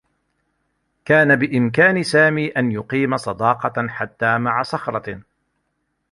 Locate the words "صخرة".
4.63-5.21